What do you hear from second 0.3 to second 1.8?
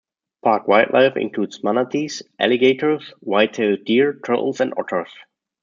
Park wildlife includes